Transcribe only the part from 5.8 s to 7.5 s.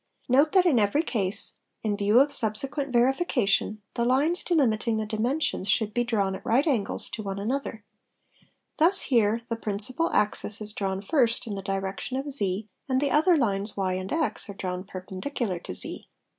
be drawn at right angles to one